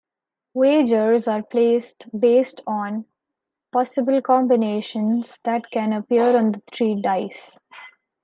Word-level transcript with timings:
Wagers 0.55 1.27
are 1.27 1.43
placed 1.43 2.07
based 2.19 2.61
on 2.65 3.05
possible 3.71 4.19
combinations 4.23 5.37
that 5.43 5.69
can 5.69 5.93
appear 5.93 6.35
on 6.35 6.53
the 6.53 6.61
three 6.73 6.99
dice. 6.99 7.59